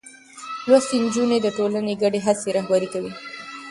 [0.69, 3.13] لوستې نجونې د ټولنې ګډې هڅې رهبري کوي.